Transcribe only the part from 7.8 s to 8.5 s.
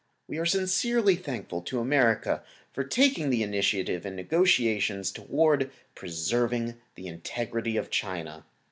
China.